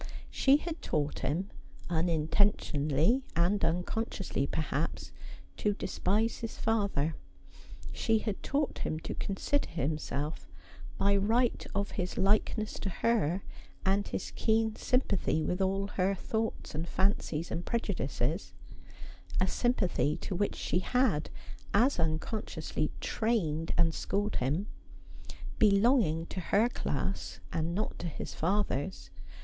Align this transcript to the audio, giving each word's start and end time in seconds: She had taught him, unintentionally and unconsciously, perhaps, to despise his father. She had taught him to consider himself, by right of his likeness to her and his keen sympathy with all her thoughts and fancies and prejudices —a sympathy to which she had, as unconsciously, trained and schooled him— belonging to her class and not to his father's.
She 0.31 0.57
had 0.57 0.81
taught 0.81 1.19
him, 1.19 1.51
unintentionally 1.87 3.21
and 3.35 3.63
unconsciously, 3.63 4.47
perhaps, 4.47 5.11
to 5.57 5.75
despise 5.75 6.39
his 6.39 6.57
father. 6.57 7.13
She 7.93 8.17
had 8.17 8.41
taught 8.41 8.79
him 8.79 8.97
to 9.01 9.13
consider 9.13 9.69
himself, 9.69 10.47
by 10.97 11.15
right 11.17 11.67
of 11.75 11.91
his 12.01 12.17
likeness 12.17 12.79
to 12.79 12.89
her 12.89 13.43
and 13.85 14.07
his 14.07 14.31
keen 14.31 14.75
sympathy 14.75 15.43
with 15.43 15.61
all 15.61 15.85
her 15.85 16.15
thoughts 16.15 16.73
and 16.73 16.87
fancies 16.87 17.51
and 17.51 17.63
prejudices 17.63 18.53
—a 19.39 19.45
sympathy 19.47 20.17
to 20.17 20.33
which 20.33 20.55
she 20.55 20.79
had, 20.79 21.29
as 21.75 21.99
unconsciously, 21.99 22.89
trained 23.01 23.71
and 23.77 23.93
schooled 23.93 24.37
him— 24.37 24.65
belonging 25.59 26.25
to 26.25 26.39
her 26.39 26.67
class 26.69 27.39
and 27.53 27.75
not 27.75 27.99
to 27.99 28.07
his 28.07 28.33
father's. 28.33 29.11